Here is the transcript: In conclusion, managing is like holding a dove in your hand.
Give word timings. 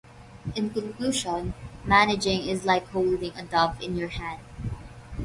In 0.55 0.71
conclusion, 0.71 1.53
managing 1.85 2.47
is 2.49 2.65
like 2.65 2.87
holding 2.87 3.37
a 3.37 3.43
dove 3.43 3.79
in 3.83 3.95
your 3.95 4.07
hand. 4.07 4.39